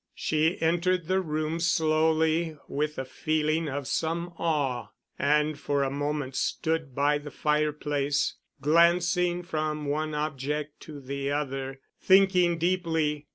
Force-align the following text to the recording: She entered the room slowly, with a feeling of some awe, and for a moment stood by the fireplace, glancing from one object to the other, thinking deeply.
She 0.15 0.59
entered 0.63 1.05
the 1.05 1.21
room 1.21 1.59
slowly, 1.59 2.57
with 2.67 2.97
a 2.97 3.05
feeling 3.05 3.69
of 3.69 3.85
some 3.87 4.33
awe, 4.39 4.87
and 5.19 5.59
for 5.59 5.83
a 5.83 5.91
moment 5.91 6.35
stood 6.35 6.95
by 6.95 7.19
the 7.19 7.29
fireplace, 7.29 8.33
glancing 8.61 9.43
from 9.43 9.85
one 9.85 10.15
object 10.15 10.79
to 10.89 10.99
the 10.99 11.29
other, 11.29 11.81
thinking 12.01 12.57
deeply. 12.57 13.27